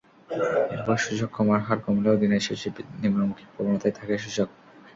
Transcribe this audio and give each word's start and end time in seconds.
এরপর 0.73 0.95
সূচক 1.03 1.29
কমার 1.33 1.61
হার 1.63 1.79
কমলেও 1.85 2.19
দিনের 2.21 2.45
শেষে 2.47 2.69
নিম্নমুখী 3.01 3.45
প্রবণতায় 3.51 3.95
থাকে 3.97 4.15
সূচক। 4.23 4.49